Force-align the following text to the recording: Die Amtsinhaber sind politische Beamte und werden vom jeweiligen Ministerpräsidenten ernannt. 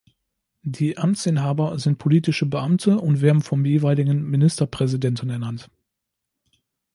Die 0.63 0.97
Amtsinhaber 0.97 1.77
sind 1.77 1.99
politische 1.99 2.47
Beamte 2.47 2.97
und 2.97 3.21
werden 3.21 3.43
vom 3.43 3.63
jeweiligen 3.63 4.23
Ministerpräsidenten 4.31 5.29
ernannt. 5.29 5.69